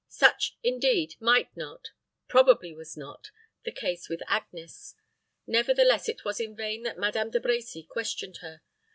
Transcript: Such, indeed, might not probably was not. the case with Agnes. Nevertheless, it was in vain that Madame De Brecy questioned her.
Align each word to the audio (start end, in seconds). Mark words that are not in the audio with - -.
Such, 0.09 0.57
indeed, 0.63 1.13
might 1.19 1.55
not 1.55 1.89
probably 2.27 2.73
was 2.73 2.97
not. 2.97 3.29
the 3.65 3.71
case 3.71 4.09
with 4.09 4.23
Agnes. 4.25 4.95
Nevertheless, 5.45 6.09
it 6.09 6.25
was 6.25 6.39
in 6.39 6.55
vain 6.55 6.81
that 6.81 6.97
Madame 6.97 7.29
De 7.29 7.39
Brecy 7.39 7.87
questioned 7.87 8.37
her. 8.37 8.63